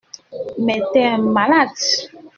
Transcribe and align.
Mais 0.57 0.81
t’es 0.93 1.05
un 1.05 1.19
malade! 1.19 1.79